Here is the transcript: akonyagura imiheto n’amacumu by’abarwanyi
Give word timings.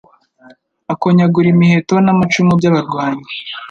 akonyagura 0.93 1.47
imiheto 1.53 1.95
n’amacumu 2.01 2.51
by’abarwanyi 2.59 3.25